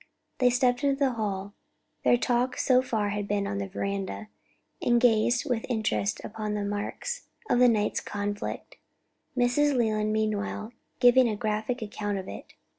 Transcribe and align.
They 0.39 0.49
stepped 0.49 0.83
into 0.83 0.95
the 0.95 1.11
hall, 1.11 1.53
(their 2.03 2.17
talk 2.17 2.57
so 2.57 2.81
far 2.81 3.09
had 3.09 3.27
been 3.27 3.45
on 3.45 3.59
the 3.59 3.67
veranda,) 3.69 4.29
and 4.81 4.99
gazed 4.99 5.47
with 5.47 5.63
interest 5.69 6.19
upon 6.23 6.55
the 6.55 6.65
marks 6.65 7.27
of 7.51 7.59
the 7.59 7.69
night's 7.69 7.99
conflict, 8.01 8.77
Mrs. 9.37 9.77
Leland 9.77 10.11
meanwhile 10.11 10.73
giving 10.99 11.29
a 11.29 11.35
graphic 11.35 11.83
account 11.83 12.17
of 12.17 12.27
it. 12.27 12.55